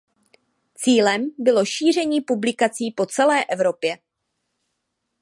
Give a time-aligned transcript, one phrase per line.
[0.75, 3.97] Cílem bylo šíření publikací po celé Evropě.